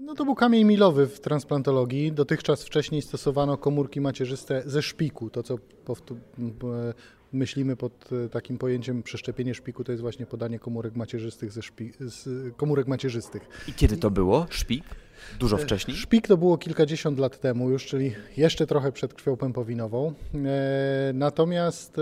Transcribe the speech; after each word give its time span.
No 0.00 0.14
to 0.14 0.24
był 0.24 0.34
kamień 0.34 0.64
milowy 0.64 1.06
w 1.06 1.20
transplantologii. 1.20 2.12
Dotychczas 2.12 2.64
wcześniej 2.64 3.02
stosowano 3.02 3.56
komórki 3.56 4.00
macierzyste 4.00 4.62
ze 4.66 4.82
szpiku. 4.82 5.30
To, 5.30 5.42
co 5.42 5.54
e, 5.54 5.58
myślimy 7.32 7.76
pod 7.76 8.08
e, 8.12 8.28
takim 8.28 8.58
pojęciem 8.58 9.02
przeszczepienie 9.02 9.54
szpiku, 9.54 9.84
to 9.84 9.92
jest 9.92 10.02
właśnie 10.02 10.26
podanie 10.26 10.58
komórek 10.58 10.96
macierzystych 10.96 11.52
ze 11.52 11.60
szpi- 11.60 11.92
komórek 12.56 12.86
macierzystych. 12.86 13.48
I 13.68 13.72
kiedy 13.72 13.96
to 13.96 14.10
było? 14.10 14.46
Szpik? 14.50 14.84
Dużo 15.38 15.56
wcześniej? 15.56 15.96
Szpik 15.96 16.28
to 16.28 16.36
było 16.36 16.58
kilkadziesiąt 16.58 17.18
lat 17.18 17.40
temu 17.40 17.70
już, 17.70 17.86
czyli 17.86 18.14
jeszcze 18.36 18.66
trochę 18.66 18.92
przed 18.92 19.14
krwią 19.14 19.36
pępowinową. 19.36 20.14
E, 20.34 21.12
Natomiast 21.14 21.96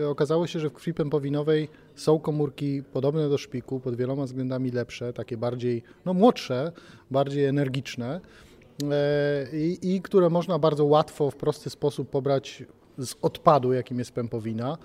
e, 0.00 0.08
okazało 0.08 0.46
się, 0.46 0.60
że 0.60 0.70
w 0.70 0.72
krwi 0.72 0.94
pępowinowej 0.94 1.68
są 1.94 2.18
komórki 2.18 2.82
podobne 2.92 3.28
do 3.28 3.38
szpiku, 3.38 3.80
pod 3.80 3.96
wieloma 3.96 4.24
względami 4.24 4.70
lepsze, 4.70 5.12
takie 5.12 5.36
bardziej, 5.36 5.82
no 6.04 6.14
młodsze, 6.14 6.72
bardziej 7.10 7.44
energiczne 7.44 8.20
e, 8.90 9.56
i, 9.56 9.94
i 9.94 10.02
które 10.02 10.30
można 10.30 10.58
bardzo 10.58 10.84
łatwo, 10.84 11.30
w 11.30 11.36
prosty 11.36 11.70
sposób 11.70 12.10
pobrać 12.10 12.64
z 13.06 13.14
odpadu, 13.22 13.72
jakim 13.72 13.98
jest 13.98 14.12
pępowina. 14.12 14.78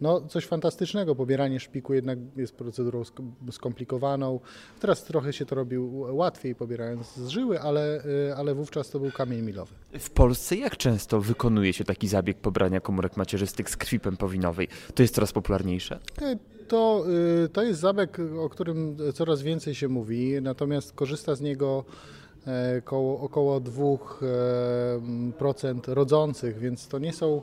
No, 0.00 0.20
coś 0.20 0.46
fantastycznego. 0.46 1.14
Pobieranie 1.14 1.60
szpiku 1.60 1.94
jednak 1.94 2.18
jest 2.36 2.54
procedurą 2.54 3.02
sk- 3.02 3.32
skomplikowaną. 3.50 4.40
Teraz 4.80 5.04
trochę 5.04 5.32
się 5.32 5.46
to 5.46 5.54
robi 5.54 5.78
łatwiej, 6.10 6.54
pobierając 6.54 7.12
z 7.14 7.28
żyły, 7.28 7.60
ale, 7.60 8.04
y, 8.04 8.34
ale 8.36 8.54
wówczas 8.54 8.90
to 8.90 9.00
był 9.00 9.10
kamień 9.12 9.42
milowy. 9.42 9.74
W 9.98 10.10
Polsce 10.10 10.56
jak 10.56 10.76
często 10.76 11.20
wykonuje 11.20 11.72
się 11.72 11.84
taki 11.84 12.08
zabieg 12.08 12.38
pobrania 12.38 12.80
komórek 12.80 13.16
macierzystych 13.16 13.70
z 13.70 13.76
krwi 13.76 14.00
pępowinowej? 14.00 14.68
To 14.94 15.02
jest 15.02 15.14
coraz 15.14 15.32
popularniejsze? 15.32 15.98
Y, 16.22 16.38
To, 16.68 17.04
y, 17.44 17.48
to 17.48 17.62
jest 17.62 17.80
zabieg, 17.80 18.18
o 18.40 18.48
którym 18.48 18.96
coraz 19.14 19.42
więcej 19.42 19.74
się 19.74 19.88
mówi, 19.88 20.34
natomiast 20.42 20.92
korzysta 20.92 21.34
z 21.34 21.40
niego 21.40 21.84
e, 21.84 22.27
koło, 22.84 23.20
około 23.20 23.60
2% 23.60 25.80
rodzących, 25.86 26.58
więc 26.58 26.88
to 26.88 26.98
nie 26.98 27.12
są 27.12 27.42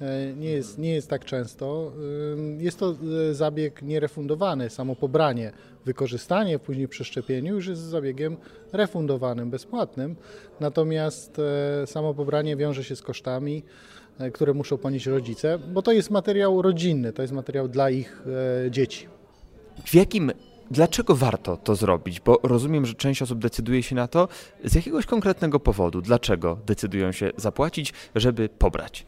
e, 0.00 0.32
nie 0.32 0.50
jest, 0.50 0.78
nie 0.78 0.94
jest 0.94 1.10
tak 1.10 1.24
często. 1.24 1.92
Jest 2.58 2.78
to 2.78 2.94
e, 3.30 3.34
zabieg 3.34 3.82
nierefundowany, 3.82 4.70
samo 4.70 4.96
pobranie, 4.96 5.52
wykorzystanie 5.86 6.58
później 6.58 6.88
przy 6.88 7.04
szczepieniu 7.04 7.54
już 7.54 7.66
jest 7.66 7.82
zabiegiem 7.82 8.36
refundowanym, 8.72 9.50
bezpłatnym. 9.50 10.16
Natomiast 10.60 11.38
e, 11.82 11.86
samo 11.86 12.14
pobranie 12.14 12.56
wiąże 12.56 12.84
się 12.84 12.96
z 12.96 13.02
kosztami, 13.02 13.62
e, 14.18 14.30
które 14.30 14.54
muszą 14.54 14.78
ponieść 14.78 15.06
rodzice, 15.06 15.58
bo 15.58 15.82
to 15.82 15.92
jest 15.92 16.10
materiał 16.10 16.62
rodzinny, 16.62 17.12
to 17.12 17.22
jest 17.22 17.34
materiał 17.34 17.68
dla 17.68 17.90
ich 17.90 18.22
e, 18.66 18.70
dzieci. 18.70 19.08
W 19.84 19.94
jakim, 19.94 20.32
dlaczego 20.70 21.16
warto 21.16 21.56
to 21.56 21.76
zrobić? 21.76 22.20
Bo 22.20 22.40
rozumiem, 22.42 22.86
że 22.86 22.94
część 22.94 23.22
osób 23.22 23.38
decyduje 23.38 23.82
się 23.82 23.94
na 23.94 24.08
to 24.08 24.28
z 24.64 24.74
jakiegoś 24.74 25.06
konkretnego 25.06 25.60
powodu. 25.60 26.02
Dlaczego 26.02 26.58
decydują 26.66 27.12
się 27.12 27.30
zapłacić, 27.36 27.92
żeby 28.14 28.48
pobrać? 28.48 29.06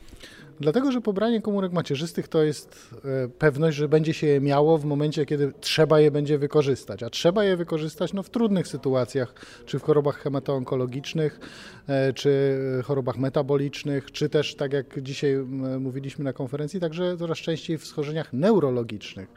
Dlatego, 0.60 0.92
że 0.92 1.00
pobranie 1.00 1.42
komórek 1.42 1.72
macierzystych 1.72 2.28
to 2.28 2.42
jest 2.42 2.94
e, 3.04 3.28
pewność, 3.28 3.76
że 3.76 3.88
będzie 3.88 4.14
się 4.14 4.26
je 4.26 4.40
miało 4.40 4.78
w 4.78 4.84
momencie, 4.84 5.26
kiedy 5.26 5.52
trzeba 5.60 6.00
je 6.00 6.10
będzie 6.10 6.38
wykorzystać. 6.38 7.02
A 7.02 7.10
trzeba 7.10 7.44
je 7.44 7.56
wykorzystać 7.56 8.12
no, 8.12 8.22
w 8.22 8.30
trudnych 8.30 8.68
sytuacjach, 8.68 9.34
czy 9.66 9.78
w 9.78 9.82
chorobach 9.82 10.18
hematoonkologicznych, 10.18 11.40
e, 11.86 12.12
czy 12.12 12.58
chorobach 12.84 13.18
metabolicznych, 13.18 14.12
czy 14.12 14.28
też, 14.28 14.54
tak 14.54 14.72
jak 14.72 15.02
dzisiaj 15.02 15.36
mówiliśmy 15.80 16.24
na 16.24 16.32
konferencji, 16.32 16.80
także 16.80 17.16
coraz 17.16 17.38
częściej 17.38 17.78
w 17.78 17.86
schorzeniach 17.86 18.32
neurologicznych. 18.32 19.28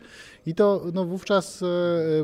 I 0.45 0.55
to 0.55 0.81
no, 0.93 1.05
wówczas, 1.05 1.63
e, 1.63 1.65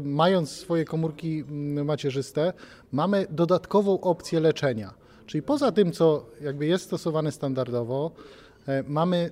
mając 0.03 0.50
swoje 0.50 0.86
komórki 0.86 1.44
macierzyste, 1.86 2.53
mamy 2.91 3.25
dodatkową 3.30 4.02
opcję 4.02 4.40
leczenia. 4.40 4.94
Czyli 5.28 5.41
poza 5.41 5.72
tym, 5.72 5.91
co 5.91 6.25
jakby 6.41 6.66
jest 6.66 6.86
stosowane 6.86 7.31
standardowo, 7.31 8.12
e, 8.12 8.47
mamy 8.88 9.29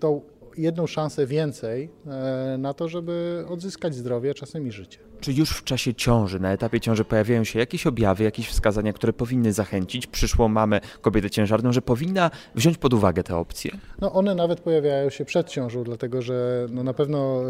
tą 0.00 0.22
jedną 0.58 0.86
szansę 0.86 1.26
więcej 1.26 1.90
e, 2.06 2.56
na 2.58 2.74
to, 2.74 2.88
żeby 2.88 3.44
odzyskać 3.48 3.94
zdrowie, 3.94 4.34
czasem 4.34 4.66
i 4.66 4.72
życie. 4.72 4.98
Czy 5.20 5.32
już 5.32 5.50
w 5.50 5.64
czasie 5.64 5.94
ciąży, 5.94 6.40
na 6.40 6.52
etapie 6.52 6.80
ciąży 6.80 7.04
pojawiają 7.04 7.44
się 7.44 7.58
jakieś 7.58 7.86
objawy, 7.86 8.24
jakieś 8.24 8.48
wskazania, 8.48 8.92
które 8.92 9.12
powinny 9.12 9.52
zachęcić 9.52 10.06
przyszłą 10.06 10.48
mamę, 10.48 10.80
kobietę 11.00 11.30
ciężarną, 11.30 11.72
że 11.72 11.82
powinna 11.82 12.30
wziąć 12.54 12.78
pod 12.78 12.94
uwagę 12.94 13.22
te 13.22 13.36
opcje? 13.36 13.70
No 14.00 14.12
one 14.12 14.34
nawet 14.34 14.60
pojawiają 14.60 15.10
się 15.10 15.24
przed 15.24 15.48
ciążą, 15.48 15.84
dlatego 15.84 16.22
że 16.22 16.66
no 16.70 16.82
na 16.82 16.94
pewno 16.94 17.42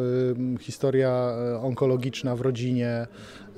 y, 0.57 0.59
historia 0.59 1.33
y, 1.55 1.59
onkologiczna 1.59 2.37
w 2.37 2.41
rodzinie 2.41 3.07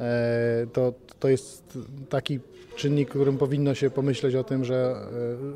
e, 0.01 0.67
to, 0.73 0.93
to 1.21 1.29
jest 1.29 1.79
taki 2.09 2.41
czynnik, 2.75 3.09
którym 3.09 3.39
powinno 3.39 3.75
się 3.75 3.91
pomyśleć 3.91 4.35
o 4.35 4.45
tym, 4.45 4.65
że, 4.65 4.97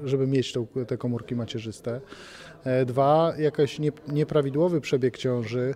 y, 0.04 0.08
żeby 0.08 0.26
mieć 0.26 0.52
tą, 0.52 0.66
te 0.86 0.96
komórki 0.96 1.36
macierzyste. 1.36 2.00
E, 2.64 2.84
Dwa, 2.84 3.32
jakiś 3.38 3.78
nie, 3.78 3.92
nieprawidłowy 4.08 4.80
przebieg 4.80 5.18
ciąży, 5.18 5.74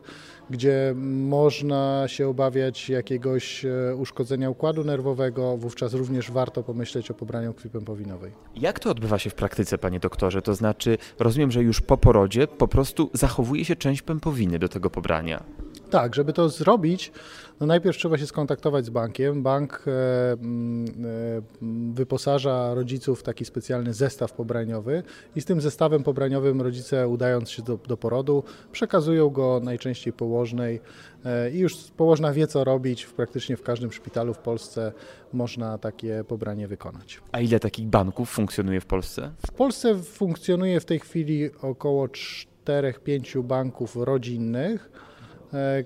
gdzie 0.50 0.94
można 0.96 2.04
się 2.06 2.28
obawiać 2.28 2.88
jakiegoś 2.88 3.64
e, 3.64 3.96
uszkodzenia 3.96 4.50
układu 4.50 4.84
nerwowego, 4.84 5.56
wówczas 5.56 5.94
również 5.94 6.30
warto 6.30 6.62
pomyśleć 6.62 7.10
o 7.10 7.14
pobraniu 7.14 7.54
krwi 7.54 7.70
pępowinowej. 7.70 8.32
Jak 8.56 8.80
to 8.80 8.90
odbywa 8.90 9.18
się 9.18 9.30
w 9.30 9.34
praktyce, 9.34 9.78
panie 9.78 10.00
doktorze? 10.00 10.42
To 10.42 10.54
znaczy, 10.54 10.98
rozumiem, 11.18 11.50
że 11.50 11.62
już 11.62 11.80
po 11.80 11.96
porodzie 11.96 12.46
po 12.46 12.68
prostu 12.68 13.10
zachowuje 13.12 13.64
się 13.64 13.76
część 13.76 14.02
pępowiny 14.02 14.58
do 14.58 14.68
tego 14.68 14.90
pobrania. 14.90 15.44
Tak, 15.92 16.14
żeby 16.14 16.32
to 16.32 16.48
zrobić, 16.48 17.12
no 17.60 17.66
najpierw 17.66 17.96
trzeba 17.96 18.18
się 18.18 18.26
skontaktować 18.26 18.84
z 18.84 18.90
bankiem. 18.90 19.42
Bank 19.42 19.84
e, 19.86 20.32
mm, 20.32 20.86
e, 20.88 21.94
wyposaża 21.94 22.74
rodziców 22.74 23.20
w 23.20 23.22
taki 23.22 23.44
specjalny 23.44 23.94
zestaw 23.94 24.32
pobraniowy 24.32 25.02
i 25.36 25.40
z 25.40 25.44
tym 25.44 25.60
zestawem 25.60 26.02
pobraniowym 26.02 26.62
rodzice, 26.62 27.08
udając 27.08 27.50
się 27.50 27.62
do, 27.62 27.76
do 27.76 27.96
porodu, 27.96 28.44
przekazują 28.72 29.30
go 29.30 29.60
najczęściej 29.64 30.12
położnej 30.12 30.80
e, 31.24 31.50
i 31.50 31.58
już 31.58 31.74
położna 31.96 32.32
wie, 32.32 32.46
co 32.46 32.64
robić. 32.64 33.02
W 33.02 33.12
praktycznie 33.12 33.56
w 33.56 33.62
każdym 33.62 33.92
szpitalu 33.92 34.34
w 34.34 34.38
Polsce 34.38 34.92
można 35.32 35.78
takie 35.78 36.24
pobranie 36.28 36.68
wykonać. 36.68 37.20
A 37.32 37.40
ile 37.40 37.60
takich 37.60 37.86
banków 37.86 38.30
funkcjonuje 38.30 38.80
w 38.80 38.86
Polsce? 38.86 39.32
W 39.46 39.52
Polsce 39.52 39.94
funkcjonuje 40.02 40.80
w 40.80 40.84
tej 40.84 40.98
chwili 40.98 41.50
około 41.62 42.06
4-5 42.06 43.42
banków 43.42 43.96
rodzinnych, 43.96 45.11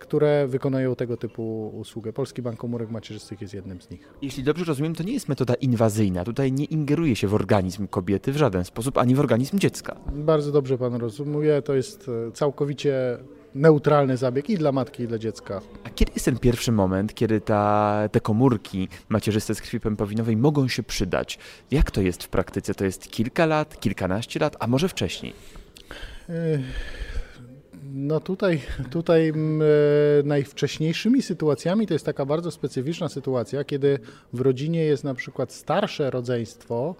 które 0.01 0.47
wykonują 0.47 0.97
tego 0.97 1.17
typu 1.17 1.69
usługę. 1.69 2.13
Polski 2.13 2.43
Bank 2.43 2.59
Komórek 2.59 2.91
Macierzystych 2.91 3.41
jest 3.41 3.55
jednym 3.55 3.81
z 3.81 3.91
nich. 3.91 4.09
Jeśli 4.23 4.45
dobrze 4.45 4.65
rozumiem, 4.65 4.95
to 4.95 5.03
nie 5.03 5.13
jest 5.13 5.29
metoda 5.29 5.55
inwazyjna. 5.55 6.25
Tutaj 6.25 6.53
nie 6.53 6.65
ingeruje 6.65 7.17
się 7.17 7.29
w 7.29 7.35
organizm 7.35 7.89
kobiety 7.89 8.33
w 8.33 8.37
żaden 8.37 8.65
sposób, 8.65 8.99
ani 8.99 9.15
w 9.15 9.21
organizm 9.21 9.59
dziecka. 9.59 9.97
Bardzo 10.13 10.53
dobrze 10.53 10.79
Pan 10.79 10.95
rozumie, 10.95 11.63
to 11.63 11.75
jest 11.75 12.11
e, 12.29 12.33
całkowicie 12.33 13.19
neutralny 13.55 14.17
zabieg 14.17 14.51
i 14.51 14.59
dla 14.59 14.73
matki, 14.73 15.03
i 15.03 15.09
dla 15.09 15.19
dziecka. 15.19 15.61
A 15.85 15.91
kiedy 15.91 16.13
jest 16.15 16.25
ten 16.25 16.39
pierwszy 16.39 16.73
moment, 16.73 17.15
kiedy 17.15 17.41
ta, 17.41 18.09
te 18.13 18.21
komórki 18.21 18.89
macierzyste 19.09 19.55
z 19.55 19.61
krwi 19.61 19.81
pępowinowej 19.81 20.37
mogą 20.37 20.69
się 20.69 20.83
przydać? 20.83 21.39
Jak 21.71 21.91
to 21.91 22.01
jest 22.01 22.23
w 22.23 22.29
praktyce? 22.29 22.75
To 22.75 22.85
jest 22.85 23.09
kilka 23.09 23.47
lat, 23.47 23.81
kilkanaście 23.81 24.41
lat, 24.41 24.57
a 24.61 24.67
może 24.67 24.89
wcześniej? 24.89 25.33
No 27.99 28.21
tutaj, 28.21 28.61
tutaj 28.91 29.29
e, 29.29 29.33
najwcześniejszymi 30.25 31.23
sytuacjami 31.23 31.87
to 31.87 31.95
jest 31.95 32.07
taka 32.07 32.27
bardzo 32.27 32.51
specyficzna 32.51 33.09
sytuacja, 33.09 33.65
kiedy 33.65 33.99
w 34.33 34.41
rodzinie 34.41 34.85
jest 34.85 35.05
na 35.05 35.15
przykład 35.15 35.53
starsze 35.53 36.11
rodzeństwo, 36.11 36.95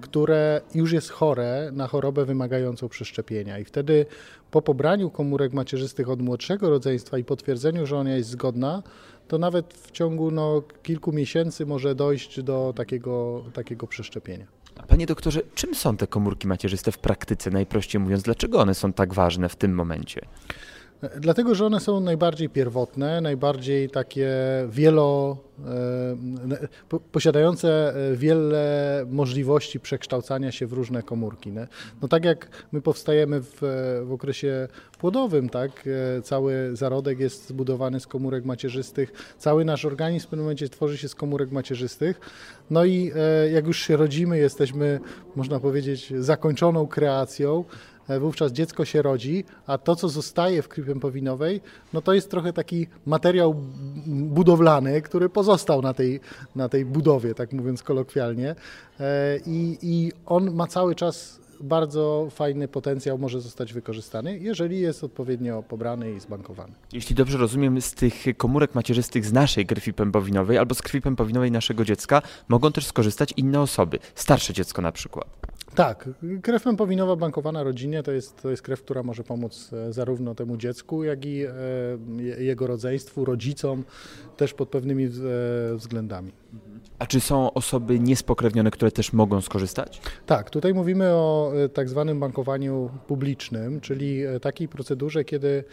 które 0.00 0.60
już 0.74 0.92
jest 0.92 1.10
chore 1.10 1.70
na 1.72 1.86
chorobę 1.86 2.24
wymagającą 2.24 2.88
przeszczepienia 2.88 3.58
i 3.58 3.64
wtedy 3.64 4.06
po 4.50 4.62
pobraniu 4.62 5.10
komórek 5.10 5.52
macierzystych 5.52 6.08
od 6.08 6.22
młodszego 6.22 6.70
rodzeństwa 6.70 7.18
i 7.18 7.24
potwierdzeniu, 7.24 7.86
że 7.86 7.96
ona 7.96 8.14
jest 8.14 8.30
zgodna, 8.30 8.82
to 9.28 9.38
nawet 9.38 9.74
w 9.74 9.90
ciągu 9.90 10.30
no, 10.30 10.62
kilku 10.82 11.12
miesięcy 11.12 11.66
może 11.66 11.94
dojść 11.94 12.42
do 12.42 12.72
takiego, 12.76 13.44
takiego 13.52 13.86
przeszczepienia. 13.86 14.59
Panie 14.88 15.06
doktorze, 15.06 15.40
czym 15.54 15.74
są 15.74 15.96
te 15.96 16.06
komórki 16.06 16.48
macierzyste 16.48 16.92
w 16.92 16.98
praktyce, 16.98 17.50
najprościej 17.50 18.00
mówiąc? 18.00 18.22
Dlaczego 18.22 18.60
one 18.60 18.74
są 18.74 18.92
tak 18.92 19.14
ważne 19.14 19.48
w 19.48 19.56
tym 19.56 19.74
momencie? 19.74 20.20
Dlatego, 21.20 21.54
że 21.54 21.66
one 21.66 21.80
są 21.80 22.00
najbardziej 22.00 22.48
pierwotne, 22.48 23.20
najbardziej 23.20 23.90
takie 23.90 24.30
wielo, 24.68 25.36
e, 25.66 26.68
po- 26.88 27.00
posiadające 27.00 27.94
e, 27.94 28.16
wiele 28.16 29.04
możliwości 29.10 29.80
przekształcania 29.80 30.52
się 30.52 30.66
w 30.66 30.72
różne 30.72 31.02
komórki. 31.02 31.52
No 32.02 32.08
tak 32.08 32.24
jak 32.24 32.48
my 32.72 32.80
powstajemy 32.82 33.40
w, 33.40 33.58
w 34.04 34.12
okresie 34.12 34.68
płodowym, 34.98 35.48
tak? 35.48 35.70
e, 36.18 36.22
Cały 36.22 36.70
zarodek 36.72 37.20
jest 37.20 37.48
zbudowany 37.48 38.00
z 38.00 38.06
komórek 38.06 38.44
macierzystych, 38.44 39.12
cały 39.38 39.64
nasz 39.64 39.84
organizm 39.84 40.26
w 40.26 40.30
pewnym 40.30 40.44
momencie 40.44 40.68
tworzy 40.68 40.98
się 40.98 41.08
z 41.08 41.14
komórek 41.14 41.50
macierzystych. 41.50 42.20
No 42.70 42.84
i 42.84 43.12
e, 43.16 43.50
jak 43.50 43.66
już 43.66 43.78
się 43.78 43.96
rodzimy, 43.96 44.38
jesteśmy, 44.38 45.00
można 45.36 45.60
powiedzieć, 45.60 46.12
zakończoną 46.18 46.86
kreacją, 46.86 47.64
E, 47.64 47.89
wówczas 48.20 48.52
dziecko 48.52 48.84
się 48.84 49.02
rodzi, 49.02 49.44
a 49.66 49.78
to, 49.78 49.96
co 49.96 50.08
zostaje 50.08 50.62
w 50.62 50.68
krwi 50.68 50.86
pępowinowej, 50.86 51.60
no 51.92 52.02
to 52.02 52.12
jest 52.12 52.30
trochę 52.30 52.52
taki 52.52 52.86
materiał 53.06 53.54
budowlany, 54.06 55.02
który 55.02 55.28
pozostał 55.28 55.82
na 55.82 55.94
tej, 55.94 56.20
na 56.56 56.68
tej 56.68 56.84
budowie, 56.84 57.34
tak 57.34 57.52
mówiąc 57.52 57.82
kolokwialnie. 57.82 58.54
E, 59.00 59.38
I, 59.46 59.78
I 59.82 60.12
on 60.26 60.54
ma 60.54 60.66
cały 60.66 60.94
czas 60.94 61.40
bardzo 61.60 62.28
fajny 62.30 62.68
potencjał, 62.68 63.18
może 63.18 63.40
zostać 63.40 63.72
wykorzystany, 63.72 64.38
jeżeli 64.38 64.80
jest 64.80 65.04
odpowiednio 65.04 65.62
pobrany 65.62 66.12
i 66.12 66.20
zbankowany. 66.20 66.72
Jeśli 66.92 67.14
dobrze 67.14 67.38
rozumiem, 67.38 67.80
z 67.80 67.92
tych 67.92 68.24
komórek 68.36 68.74
macierzystych 68.74 69.24
z 69.24 69.32
naszej 69.32 69.66
krwi 69.66 69.92
pępowinowej 69.92 70.58
albo 70.58 70.74
z 70.74 70.82
krwi 70.82 71.00
pępowinowej 71.00 71.50
naszego 71.50 71.84
dziecka 71.84 72.22
mogą 72.48 72.72
też 72.72 72.86
skorzystać 72.86 73.34
inne 73.36 73.60
osoby, 73.60 73.98
starsze 74.14 74.52
dziecko 74.52 74.82
na 74.82 74.92
przykład. 74.92 75.39
Tak, 75.74 76.08
krew 76.42 76.62
pępowinowa 76.62 77.16
bankowana 77.16 77.62
rodzinie 77.62 78.02
to 78.02 78.12
jest, 78.12 78.42
to 78.42 78.50
jest 78.50 78.62
krew, 78.62 78.82
która 78.82 79.02
może 79.02 79.24
pomóc 79.24 79.70
e, 79.72 79.92
zarówno 79.92 80.34
temu 80.34 80.56
dziecku, 80.56 81.04
jak 81.04 81.26
i 81.26 81.42
e, 81.44 81.52
je- 82.16 82.36
jego 82.44 82.66
rodzeństwu, 82.66 83.24
rodzicom, 83.24 83.84
też 84.36 84.54
pod 84.54 84.68
pewnymi 84.68 85.04
e, 85.04 85.08
względami. 85.76 86.32
A 86.98 87.06
czy 87.06 87.20
są 87.20 87.52
osoby 87.52 88.00
niespokrewnione, 88.00 88.70
które 88.70 88.90
też 88.90 89.12
mogą 89.12 89.40
skorzystać? 89.40 90.00
Tak, 90.26 90.50
tutaj 90.50 90.74
mówimy 90.74 91.08
o 91.14 91.52
tak 91.74 91.88
zwanym 91.88 92.20
bankowaniu 92.20 92.90
publicznym, 93.06 93.80
czyli 93.80 94.22
takiej 94.42 94.68
procedurze, 94.68 95.24
kiedy 95.24 95.64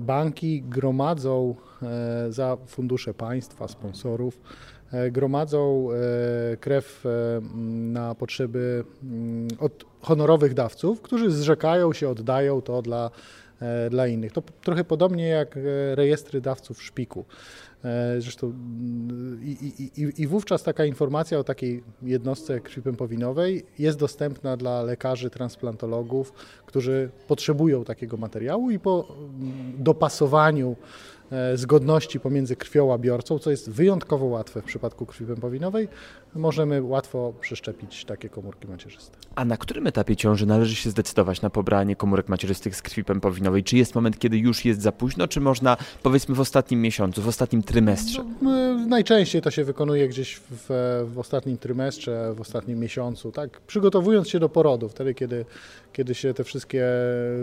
banki 0.00 0.62
gromadzą 0.62 1.54
za 2.28 2.56
fundusze 2.66 3.14
państwa, 3.14 3.68
sponsorów, 3.68 4.40
gromadzą 5.12 5.88
e, 5.92 6.56
krew 6.56 7.06
e, 7.06 7.36
m, 7.36 7.92
na 7.92 8.14
potrzeby 8.14 8.84
mm, 9.02 9.48
od 9.60 9.84
honorowych 10.00 10.54
dawców, 10.54 11.00
którzy 11.00 11.30
zrzekają 11.30 11.92
się, 11.92 12.08
oddają 12.08 12.60
to 12.62 12.82
dla, 12.82 13.10
e, 13.60 13.90
dla 13.90 14.06
innych. 14.06 14.32
To 14.32 14.42
trochę 14.62 14.84
podobnie 14.84 15.28
jak 15.28 15.56
e, 15.56 15.60
rejestry 15.94 16.40
dawców 16.40 16.82
szpiku. 16.82 17.24
E, 17.84 18.20
Zresztą 18.20 18.46
mm, 18.46 19.40
i, 19.44 19.90
i, 19.96 20.22
i- 20.22 20.26
wówczas 20.26 20.62
taka 20.62 20.84
informacja 20.84 21.38
o 21.38 21.44
takiej 21.44 21.82
jednostce 22.02 22.60
krwi 22.60 22.82
pępowinowej 22.82 23.62
jest 23.78 23.98
dostępna 23.98 24.56
dla 24.56 24.82
lekarzy, 24.82 25.30
transplantologów, 25.30 26.32
którzy 26.66 27.10
potrzebują 27.28 27.84
takiego 27.84 28.16
materiału 28.16 28.70
i 28.70 28.78
po 28.78 29.06
mm, 29.08 29.72
dopasowaniu 29.78 30.76
e, 30.76 31.19
zgodności 31.54 32.20
pomiędzy 32.20 32.56
krwią 32.56 32.92
a 32.92 32.98
biorcą, 32.98 33.38
co 33.38 33.50
jest 33.50 33.70
wyjątkowo 33.70 34.26
łatwe 34.26 34.62
w 34.62 34.64
przypadku 34.64 35.06
krwi 35.06 35.26
pępowinowej, 35.26 35.88
możemy 36.34 36.82
łatwo 36.82 37.32
przeszczepić 37.40 38.04
takie 38.04 38.28
komórki 38.28 38.68
macierzyste. 38.68 39.16
A 39.34 39.44
na 39.44 39.56
którym 39.56 39.86
etapie 39.86 40.16
ciąży 40.16 40.46
należy 40.46 40.74
się 40.74 40.90
zdecydować 40.90 41.42
na 41.42 41.50
pobranie 41.50 41.96
komórek 41.96 42.28
macierzystych 42.28 42.76
z 42.76 42.82
krwi 42.82 43.04
pępowinowej? 43.04 43.64
Czy 43.64 43.76
jest 43.76 43.94
moment, 43.94 44.18
kiedy 44.18 44.38
już 44.38 44.64
jest 44.64 44.82
za 44.82 44.92
późno, 44.92 45.28
czy 45.28 45.40
można 45.40 45.76
powiedzmy 46.02 46.34
w 46.34 46.40
ostatnim 46.40 46.82
miesiącu, 46.82 47.22
w 47.22 47.28
ostatnim 47.28 47.62
trymestrze? 47.62 48.24
No, 48.42 48.50
najczęściej 48.74 49.42
to 49.42 49.50
się 49.50 49.64
wykonuje 49.64 50.08
gdzieś 50.08 50.40
w, 50.50 50.66
w 51.14 51.18
ostatnim 51.18 51.58
trymestrze, 51.58 52.34
w 52.36 52.40
ostatnim 52.40 52.78
miesiącu, 52.78 53.32
tak? 53.32 53.60
Przygotowując 53.60 54.28
się 54.28 54.38
do 54.38 54.48
porodu, 54.48 54.88
wtedy 54.88 55.14
kiedy, 55.14 55.44
kiedy 55.92 56.14
się 56.14 56.34
te 56.34 56.44
wszystkie 56.44 56.86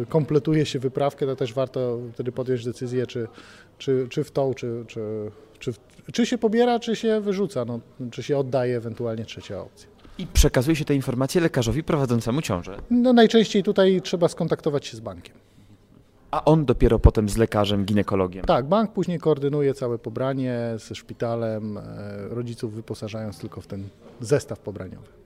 kompletuje 0.10 0.66
się 0.66 0.80
wyprawkę, 0.80 1.26
to 1.26 1.36
też 1.36 1.54
warto 1.54 2.00
wtedy 2.14 2.32
podjąć 2.32 2.66
decyzję, 2.66 3.08
czy, 3.08 3.28
czy, 3.78 4.08
czy 4.10 4.24
w 4.24 4.32
tą, 4.32 4.54
czy, 4.54 4.84
czy, 4.88 5.02
czy, 5.60 5.74
czy 6.14 6.26
się 6.26 6.38
pobiera, 6.38 6.80
czy 6.80 6.96
się 6.96 7.22
wyrzuca, 7.22 7.66
no, 7.66 7.80
czy 8.12 8.24
się 8.24 8.38
oddaje 8.38 8.78
ewentualnie 8.78 9.26
trzecia 9.26 9.62
opcja. 9.62 9.90
I 10.18 10.28
przekazuje 10.28 10.76
się 10.76 10.86
te 10.86 10.96
informacje 10.96 11.42
lekarzowi 11.42 11.84
prowadzącemu 11.84 12.42
ciążę. 12.42 12.78
No, 12.90 13.14
najczęściej 13.14 13.64
tutaj 13.64 14.02
trzeba 14.02 14.28
skontaktować 14.28 14.86
się 14.86 14.98
z 14.98 15.00
bankiem. 15.00 15.36
A 16.32 16.46
on 16.46 16.66
dopiero 16.66 17.00
potem 17.00 17.30
z 17.30 17.38
lekarzem, 17.38 17.86
ginekologiem. 17.86 18.46
Tak, 18.46 18.66
bank 18.66 18.92
później 18.92 19.20
koordynuje 19.20 19.74
całe 19.74 20.00
pobranie 20.00 20.60
ze 20.88 20.96
szpitalem, 20.96 21.78
e, 21.78 21.82
rodziców 22.30 22.74
wyposażając 22.74 23.40
tylko 23.40 23.62
w 23.62 23.68
ten 23.68 23.84
zestaw 24.22 24.60
pobraniowy. 24.60 25.08